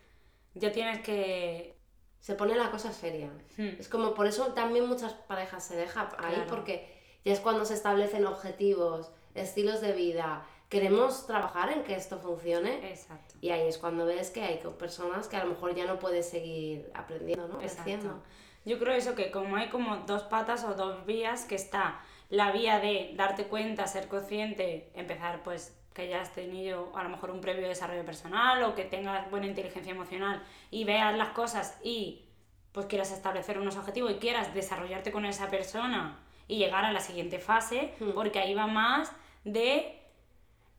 [0.55, 1.77] ya tienes que...
[2.21, 3.29] Se pone la cosa seria.
[3.55, 3.75] Hmm.
[3.79, 6.49] Es como por eso también muchas parejas se dejan ahí, Claro.
[6.49, 6.91] porque
[7.23, 10.43] ya es cuando se establecen objetivos, estilos de vida.
[10.73, 12.89] Queremos trabajar en que esto funcione.
[12.89, 13.35] Exacto.
[13.41, 16.29] Y ahí es cuando ves que hay personas que a lo mejor ya no puedes
[16.29, 17.59] seguir aprendiendo, ¿no?
[17.59, 18.07] Creciendo.
[18.07, 18.23] Exacto.
[18.65, 22.51] Yo creo eso, que como hay como dos patas o dos vías, que está la
[22.51, 27.29] vía de darte cuenta, ser consciente, empezar pues que ya has tenido a lo mejor
[27.29, 32.25] un previo desarrollo personal o que tengas buena inteligencia emocional y veas las cosas y
[32.71, 36.99] pues quieras establecer unos objetivos y quieras desarrollarte con esa persona y llegar a la
[36.99, 38.11] siguiente fase, Hmm.
[38.15, 39.11] porque ahí va más
[39.43, 39.99] de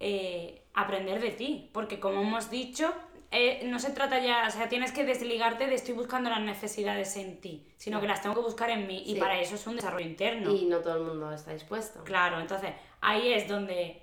[0.07, 2.93] eh, aprender de ti, porque como hemos dicho,
[3.31, 7.17] eh, no se trata ya, o sea, tienes que desligarte de estoy buscando las necesidades
[7.17, 9.77] en ti, sino que las tengo que buscar en mí y para eso es un
[9.77, 10.53] desarrollo interno.
[10.53, 12.05] Y no todo el mundo está dispuesto.
[12.05, 14.03] Claro, entonces ahí es donde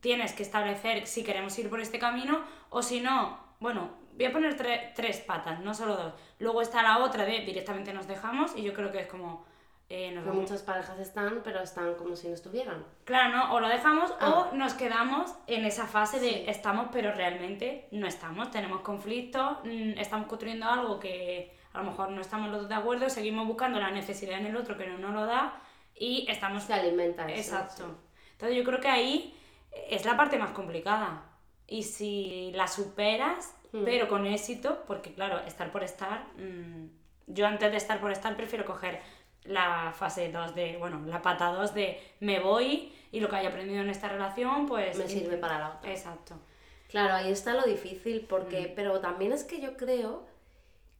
[0.00, 4.32] tienes que establecer si queremos ir por este camino o si no, bueno, voy a
[4.32, 6.14] poner tre- tres patas, no solo dos.
[6.38, 9.44] Luego está la otra de directamente nos dejamos y yo creo que es como...
[9.90, 12.84] eh, vamos- muchas parejas están, pero están como si no estuvieran.
[13.04, 13.54] Claro, ¿no?
[13.54, 14.48] O lo dejamos Ah.
[14.50, 16.44] o nos quedamos en esa fase de Sí.
[16.48, 18.50] estamos, pero realmente no estamos.
[18.50, 22.74] Tenemos conflictos, mm, estamos construyendo algo que a lo mejor no estamos los dos de
[22.76, 25.60] acuerdo, seguimos buscando la necesidad en el otro que no nos lo da
[25.94, 26.62] y estamos...
[26.64, 27.56] Se alimenta eso.
[27.56, 27.98] Exacto.
[28.32, 29.36] Entonces yo creo que ahí
[29.90, 31.22] es la parte más complicada.
[31.66, 33.84] Y si la superas, Mm.
[33.84, 36.86] pero con éxito, porque claro, estar por estar, mm,
[37.26, 39.00] yo antes de estar por estar prefiero coger
[39.44, 43.48] la fase 2 de, bueno, la pata 2 de me voy y lo que haya
[43.50, 44.96] aprendido en esta relación, pues...
[44.98, 45.90] Me sirve para la otra.
[45.90, 46.34] Exacto.
[46.88, 48.72] Claro, ahí está lo difícil, porque, Mm.
[48.74, 50.24] pero también es que yo creo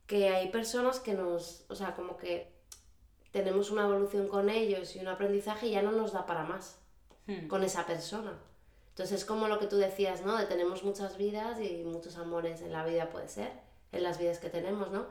[0.07, 2.53] que hay personas que nos, o sea, como que
[3.33, 6.79] tenemos una evolución con ellos y un aprendizaje y ya no nos da para más
[7.27, 7.49] Hmm.
[7.49, 8.33] con esa persona.
[8.91, 10.37] Entonces es como lo que tú decías, ¿no?
[10.37, 13.51] De tenemos muchas vidas y muchos amores en la vida puede ser,
[13.93, 15.07] en las vidas que tenemos, ¿no?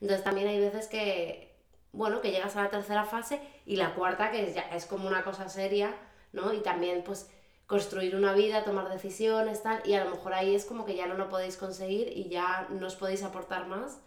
[0.00, 1.55] Entonces también hay veces que,
[1.96, 5.24] bueno, que llegas a la tercera fase y la cuarta que ya es como una
[5.24, 5.94] cosa seria,
[6.32, 6.52] ¿no?
[6.52, 7.30] Y también pues
[7.66, 11.06] construir una vida, tomar decisiones, tal, y a lo mejor ahí es como que ya
[11.06, 14.00] no lo podéis conseguir y ya no os podéis aportar más.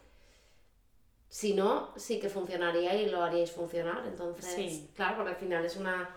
[1.27, 4.05] Si no, sí que funcionaría y lo haríais funcionar.
[4.07, 4.89] Entonces, Sí.
[4.95, 6.09] claro, porque al final es una...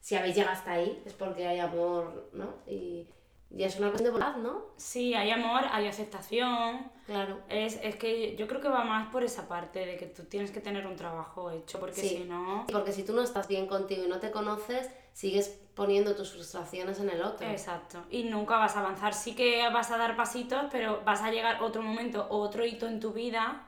[0.00, 2.54] Si habéis llegado hasta ahí es porque hay amor, ¿no?
[2.66, 3.08] Y,
[3.56, 4.62] ya es una cuestión de voluntad, ¿no?
[4.76, 6.90] Sí, hay amor, hay aceptación.
[7.06, 7.40] Claro.
[7.48, 10.50] Es, es que yo creo que va más por esa parte de que tú tienes
[10.50, 12.08] que tener un trabajo hecho, porque Sí.
[12.08, 12.66] si no.
[12.72, 16.98] Porque si tú no estás bien contigo y no te conoces, sigues poniendo tus frustraciones
[17.00, 17.46] en el otro.
[17.48, 18.02] Exacto.
[18.10, 19.14] Y nunca vas a avanzar.
[19.14, 22.86] Sí que vas a dar pasitos, pero vas a llegar otro momento o otro hito
[22.86, 23.62] en tu vida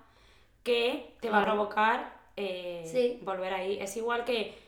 [0.62, 3.20] que te va a provocar eh, Sí.
[3.24, 3.78] volver ahí.
[3.80, 4.65] Es igual que.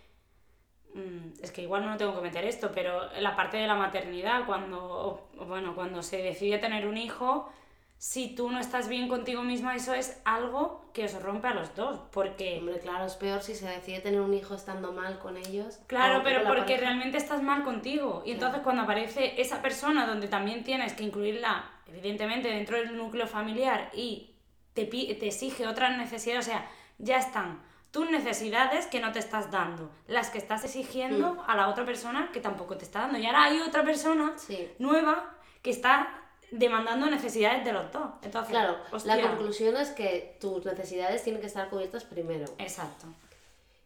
[0.98, 4.46] Mm, Es que igual no tengo que meter esto, pero la parte de la maternidad,
[4.46, 7.50] cuando, bueno, cuando se decide tener un hijo,
[7.98, 11.74] si tú no estás bien contigo misma, eso es algo que os rompe a los
[11.74, 11.98] dos.
[12.12, 15.80] Porque Hombre, claro, es peor si se decide tener un hijo estando mal con ellos.
[15.88, 16.80] Claro, pero porque pareja.
[16.82, 18.22] realmente estás mal contigo.
[18.24, 23.26] Y entonces cuando aparece esa persona donde también tienes que incluirla, evidentemente, dentro del núcleo
[23.26, 24.36] familiar y
[24.74, 29.50] te, te exige otras necesidades, o sea, ya están tus necesidades que no te estás
[29.50, 31.40] dando, las que estás exigiendo Mm.
[31.46, 33.18] a la otra persona que tampoco te está dando.
[33.18, 34.70] Y ahora hay otra persona Sí.
[34.78, 36.14] nueva que está
[36.50, 38.10] demandando necesidades de los dos.
[38.22, 39.16] Entonces, Claro, hostia.
[39.16, 42.46] la conclusión es que tus necesidades tienen que estar cubiertas primero.
[42.58, 43.06] Exacto,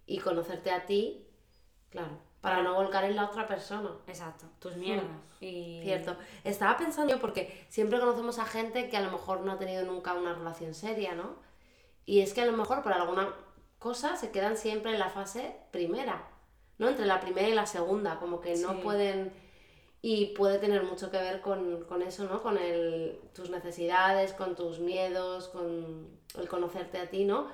[0.06, 1.24] Y conocerte a ti,
[1.90, 3.88] claro, para no volcar en la otra persona.
[4.08, 4.46] exacto.
[4.58, 5.06] Tus mierdas.
[5.40, 5.80] Y...
[5.84, 6.16] Cierto.
[6.44, 9.84] Estaba pensando yo porque siempre conocemos a gente que a lo mejor no ha tenido
[9.84, 11.36] nunca una relación seria, ¿no?
[12.04, 13.32] Y es que a lo mejor por alguna
[13.82, 16.22] cosa se quedan siempre en la fase primera,
[16.78, 16.88] ¿no?
[16.88, 18.80] Entre la primera y la segunda, como que no Sí.
[18.82, 19.32] pueden...
[20.04, 22.42] Y puede tener mucho que ver con, con eso, ¿no?
[22.42, 27.46] Con el, tus necesidades, con tus miedos, con el conocerte a ti, ¿no?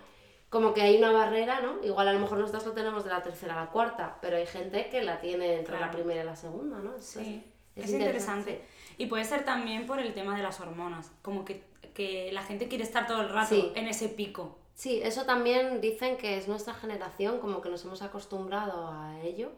[0.49, 1.85] Como que hay una barrera, ¿no?
[1.85, 4.47] Igual a lo mejor nosotros lo tenemos de la tercera a la cuarta, pero hay
[4.47, 5.93] gente que la tiene entre la Claro.
[5.99, 6.85] primera y la segunda, ¿no?
[6.95, 7.45] Entonces, Sí,
[7.77, 8.65] es, interesante.
[8.97, 11.63] Y puede ser también por el tema de las hormonas, como que,
[11.93, 13.73] que la gente quiere estar todo el rato Sí.
[13.75, 14.57] en ese pico.
[14.79, 19.51] Sí, eso también dicen que es nuestra generación, como que nos hemos acostumbrado a ello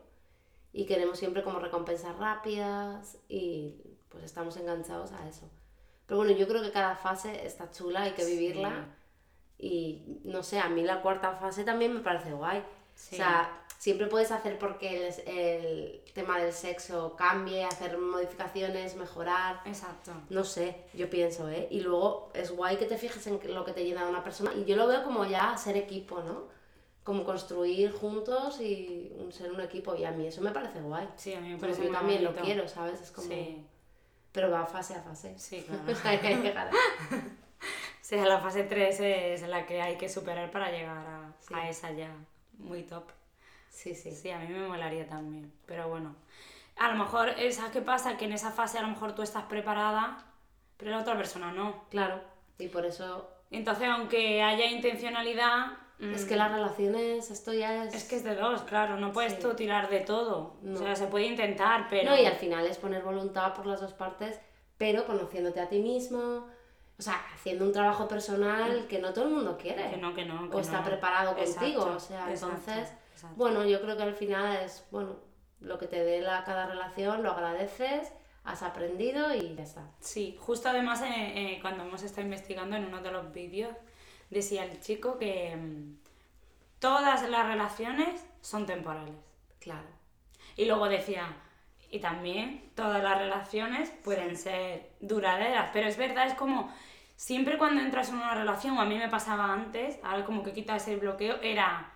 [0.73, 5.47] y queremos siempre como recompensas rápidas y pues estamos enganchados a eso.
[6.07, 8.31] Pero bueno, yo creo que cada fase está chula, hay que Sí.
[8.39, 8.97] vivirla
[9.59, 12.65] y no sé, a mí la cuarta fase también me parece guay.
[12.95, 13.17] Sí.
[13.17, 19.63] O sea, siempre puedes hacer porque el, el tema del sexo cambie, hacer modificaciones, mejorar.
[19.65, 20.13] Exacto.
[20.29, 21.67] No sé, yo pienso, ¿eh?
[21.71, 24.53] Y luego es guay que te fijes en lo que te llena de una persona.
[24.55, 26.49] Y yo lo veo como ya ser equipo, ¿no?
[27.05, 29.95] Como construir juntos y ser un equipo.
[29.97, 31.09] Y a mí eso me parece guay.
[31.17, 33.01] Sí, a mí me Pero parece yo también lo quiero, ¿sabes?
[33.01, 33.29] Es como...
[33.29, 33.65] Sí,
[34.31, 35.39] Pero va fase a fase.
[35.39, 35.83] sí, claro.
[35.91, 36.71] O sea, que hay que llegar.
[36.71, 37.17] o
[38.03, 41.55] sea, la fase 3 es la que hay que superar para llegar a, Sí.
[41.55, 42.15] a esa ya.
[42.59, 43.05] Muy top.
[43.71, 44.11] Sí, sí.
[44.13, 45.51] Sí, a mí me molaría también.
[45.65, 46.15] Pero bueno,
[46.77, 48.17] a lo mejor, eh, ¿sabes qué pasa?
[48.19, 50.23] Que en esa fase a lo mejor tú estás preparada,
[50.77, 51.85] pero la otra persona no.
[51.91, 52.21] Claro.
[52.59, 53.31] Y por eso...
[53.51, 55.79] Entonces, aunque haya intencionalidad...
[55.99, 57.95] Es mm, que las relaciones, esto ya es...
[57.95, 59.39] Es que es de dos, claro, no puedes Sí.
[59.41, 60.57] tú tirar de todo.
[60.63, 60.79] No.
[60.79, 62.11] O sea, se puede intentar, pero...
[62.11, 64.41] No, y al final es poner voluntad por las dos partes,
[64.79, 66.47] pero conociéndote a ti mismo,
[66.99, 69.91] o sea, haciendo un trabajo personal que no todo el mundo quiere.
[69.91, 70.49] Que no, que no.
[70.49, 70.85] que o está no.
[70.85, 73.37] preparado contigo, Exacto, o sea, exacto, entonces, exacto.
[73.37, 75.17] bueno, yo creo que al final es, bueno,
[75.61, 78.13] lo que te dé la, cada relación, lo agradeces,
[78.45, 79.91] has aprendido y ya está.
[80.01, 83.75] Sí, justo además eh, eh, cuando hemos estado investigando en uno de los vídeos,
[84.31, 85.99] decía el chico que mm,
[86.79, 89.15] todas las relaciones son temporales.
[89.59, 89.89] Claro.
[90.57, 91.37] Y luego decía,
[91.91, 96.73] y también todas las relaciones pueden ser duraderas, pero es verdad, es como
[97.17, 100.53] siempre cuando entras en una relación, o a mí me pasaba antes, ahora como que
[100.53, 101.93] quitas el bloqueo, era,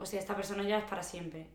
[0.00, 1.46] o sea, esta persona ya es para siempre.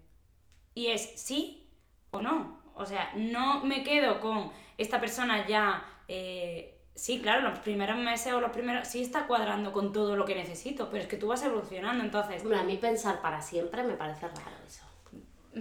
[0.74, 1.68] Y es sí
[2.12, 2.62] o no.
[2.76, 8.34] O sea, no me quedo con esta persona ya, eh, sí, claro, los primeros meses
[8.34, 11.28] o los primeros, sí está cuadrando con todo lo que necesito, pero es que tú
[11.28, 14.84] vas evolucionando, entonces, Hombre, a mí pensar para siempre me parece raro eso.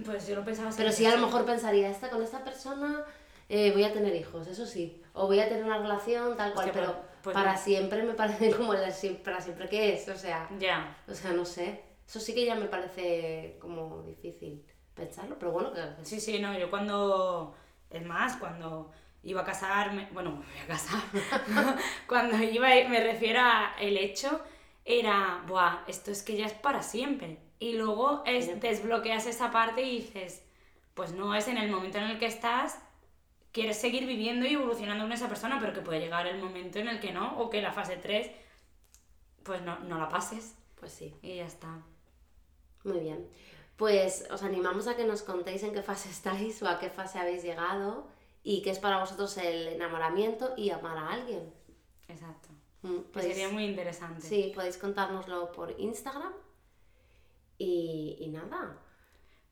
[0.05, 1.25] pues yo lo pensaba Pero siempre sí, a lo así.
[1.25, 3.03] mejor pensaría, esta con esta persona
[3.47, 5.01] eh, voy a tener hijos, eso sí.
[5.13, 7.57] O voy a tener una relación tal cual, pero pues- pues para no.
[7.59, 8.79] siempre me parece como el
[9.23, 10.97] para siempre que es, o sea, Ya.
[11.07, 11.81] o sea, no sé.
[12.07, 14.63] Eso sí que ya me parece como difícil
[14.93, 17.55] pensarlo, pero bueno, que que Sí, sí, no, yo cuando,
[17.89, 18.91] es más, cuando
[19.23, 21.01] iba a casarme, bueno, me voy a casar,
[22.07, 24.41] cuando iba, me refiero a el hecho,
[24.85, 27.39] era, buah, esto es que ya es para siempre.
[27.59, 30.43] Y luego es, desbloqueas esa parte y dices,
[30.93, 32.79] pues no es en el momento en el que estás,
[33.51, 36.89] quieres seguir viviendo y evolucionando con esa persona, pero que puede llegar el momento en
[36.89, 38.29] el que no, o que la fase 3,
[39.43, 41.15] pues no, no la pases pues sí.
[41.21, 41.81] y ya está.
[42.85, 43.27] Muy bien.
[43.75, 47.19] Pues os animamos a que nos contéis en qué fase estáis o a qué fase
[47.19, 48.07] habéis llegado
[48.43, 51.51] y qué es para vosotros el enamoramiento y amar a alguien.
[52.07, 52.49] Exacto.
[52.83, 54.21] Mm, Que sería muy interesante.
[54.21, 56.31] Sí, podéis contárnoslo por Instagram.
[57.57, 58.77] Y, y nada.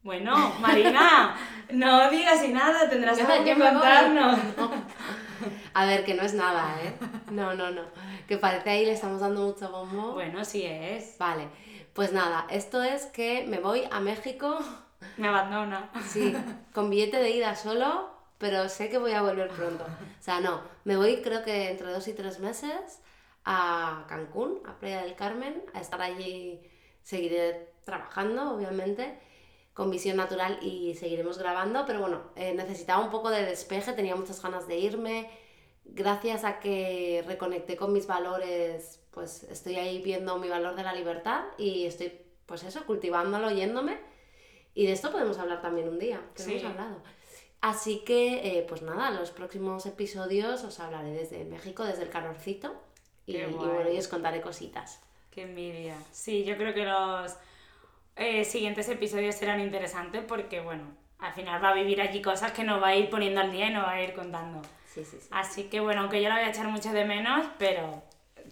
[0.03, 1.35] Bueno, Marina,
[1.71, 4.37] no digas y nada, tendrás algo que contarnos.
[5.73, 6.93] A ver, que no es nada, ¿eh?
[7.31, 7.83] No, no, no.
[8.27, 10.13] Que parece ahí le estamos dando mucho bombo.
[10.13, 11.17] Bueno, sí es.
[11.17, 11.47] Vale,
[11.93, 14.57] pues nada, esto es que me voy a México,
[15.17, 15.91] Me abandona.
[16.07, 16.33] sí,
[16.73, 19.83] con billete de ida solo, pero sé que voy a volver pronto.
[19.85, 22.99] O sea, no, me voy creo que entre dos y tres meses
[23.45, 26.61] a Cancún, a Playa del Carmen, a estar allí,
[27.03, 29.19] seguiré trabajando, obviamente,
[29.73, 34.15] con visión natural y seguiremos grabando, pero bueno, eh, necesitaba un poco de despeje, tenía
[34.15, 35.29] muchas ganas de irme.
[35.85, 40.93] Gracias a que reconecté con mis valores, pues estoy ahí viendo mi valor de la
[40.93, 42.11] libertad y estoy,
[42.45, 43.97] pues eso, cultivándolo, yéndome.
[44.73, 46.51] Y de esto podemos hablar también un día, que Sí.
[46.53, 47.01] hemos hablado.
[47.61, 52.73] Así que, eh, pues nada, los próximos episodios os hablaré desde México, desde el calorcito.
[53.25, 54.99] Y, y bueno, y os contaré cositas.
[55.31, 55.95] Qué envidia.
[56.11, 57.33] Sí, yo creo que los
[58.17, 60.83] eh, siguientes episodios serán interesantes porque, bueno,
[61.19, 63.67] al final va a vivir allí cosas que nos va a ir poniendo al día
[63.67, 64.61] y nos va a ir contando.
[64.85, 65.27] Sí, sí, sí.
[65.31, 68.03] Así que, bueno, aunque yo la voy a echar mucho de menos, pero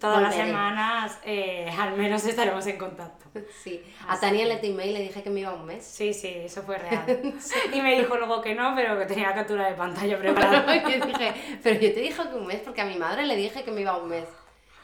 [0.01, 0.49] todas las Volveré.
[0.51, 3.25] semanas eh, al menos estaremos en contacto.
[3.63, 3.81] Sí.
[4.07, 5.85] A Así Tania que- le timé y le dije que me iba un mes.
[5.85, 7.05] Sí, sí, eso fue real.
[7.73, 10.75] Y me dijo luego que no, pero que tenía captura de pantalla preparada.
[10.75, 11.33] Y yo dije,
[11.63, 13.81] pero yo te dije que un mes, porque a mi madre le dije que me
[13.81, 14.25] iba un mes.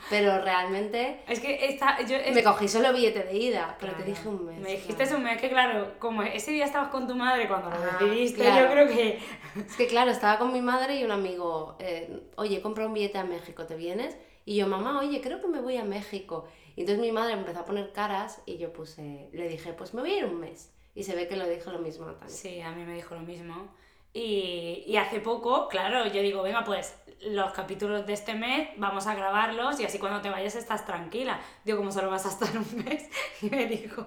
[0.10, 4.04] Pero realmente Es que esta, yo, es- me cogí solo billete de ida, pero te
[4.04, 4.58] dije un mes.
[4.62, 5.18] Me dijiste claro.
[5.18, 8.44] un mes que, claro, como ese día estabas con tu madre cuando lo Ah, decidiste,
[8.44, 8.66] claro.
[8.68, 9.20] yo creo que.
[9.68, 13.18] Es que claro, estaba con mi madre y un amigo, eh, oye, compra un billete
[13.18, 14.16] a México, ¿te vienes?
[14.48, 16.46] Y yo, mamá, oye, creo que me voy a México.
[16.78, 20.00] Y entonces mi madre empezó a poner caras y yo puse, le dije, pues me
[20.00, 20.72] voy a ir un mes.
[20.96, 22.34] Y se ve que lo dijo lo mismo a Tania.
[22.34, 23.68] Sí, a mí me dijo lo mismo.
[24.18, 29.06] Y, y hace poco, claro, yo digo, venga, pues los capítulos de este mes vamos
[29.08, 31.40] a grabarlos y así cuando te vayas estás tranquila.
[31.64, 33.10] Digo, como solo vas a estar un mes.
[33.42, 34.02] Y me dijo,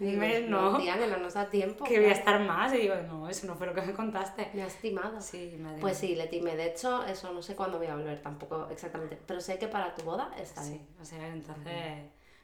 [0.00, 1.84] un Digo, mes no, Tía, que no nos da tiempo.
[1.84, 2.72] que voy a estar más.
[2.74, 4.50] Y digo, no, eso no fue lo que me contaste.
[4.54, 5.20] Me has timado.
[5.20, 6.56] Sí, madre Pues sí, le timé.
[6.56, 9.18] De hecho, eso no sé cuándo voy a volver tampoco exactamente.
[9.26, 10.88] Pero sé que para tu boda está Sí, bien.
[11.00, 11.74] o sea, entonces,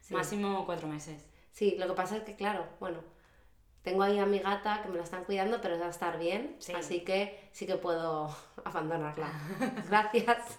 [0.00, 0.14] Sí.
[0.14, 1.24] máximo cuatro meses.
[1.52, 2.98] Sí, lo que pasa es que, claro, bueno,
[3.82, 6.56] tengo ahí a mi gata que me la están cuidando, pero va a estar bien.
[6.58, 6.72] Sí.
[6.74, 9.30] Así que sí que puedo abandonarla.
[9.88, 10.58] Gracias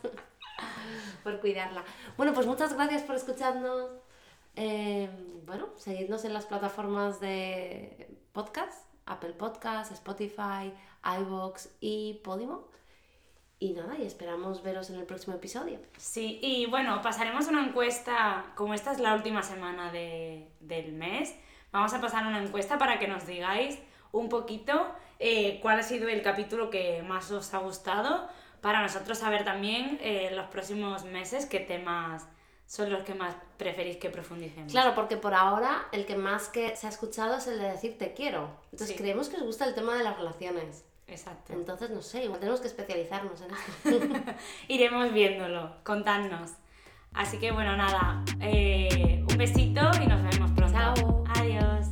[1.23, 1.83] por cuidarla.
[2.17, 3.89] Bueno, pues muchas gracias por escucharnos.
[4.55, 5.09] Eh,
[5.45, 10.73] bueno, seguidnos en las plataformas de podcast, Apple Podcast, Spotify,
[11.21, 12.69] iVoox y Podimo.
[13.59, 15.79] Y nada, y esperamos veros en el próximo episodio.
[15.97, 21.35] Sí, y bueno, pasaremos una encuesta, como esta es la última semana de- del mes,
[21.71, 23.79] vamos a pasar una encuesta para que nos digáis
[24.11, 24.87] un poquito
[25.19, 28.27] eh, cuál ha sido el capítulo que más os ha gustado,
[28.61, 32.27] para nosotros saber también eh, en los próximos meses qué temas
[32.67, 34.71] son los que más preferís que profundicemos.
[34.71, 37.97] Claro, porque por ahora el que más que se ha escuchado es el de decir
[37.97, 38.49] te quiero.
[38.71, 38.95] Entonces Sí.
[38.95, 40.85] creemos que os gusta el tema de las relaciones.
[41.07, 41.51] Exacto.
[41.51, 44.33] Entonces, no sé, igual tenemos que especializarnos en esto.
[44.69, 46.51] Iremos viéndolo, contadnos.
[47.13, 50.73] Así que bueno, nada, eh, un besito y nos vemos pronto.
[50.77, 51.23] Chao.
[51.35, 51.87] Adiós.